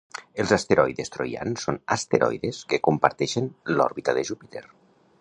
Els 0.43 0.53
asteroides 0.55 1.13
troians 1.15 1.67
són 1.69 1.77
asteroides 1.97 2.63
que 2.73 2.83
comparteixen 2.89 3.55
l'òrbita 3.77 4.21
de 4.21 4.29
Júpiter 4.33 4.69